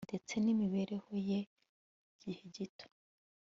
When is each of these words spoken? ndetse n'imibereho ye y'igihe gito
ndetse 0.07 0.33
n'imibereho 0.43 1.11
ye 1.29 1.39
y'igihe 2.21 2.43
gito 2.55 2.85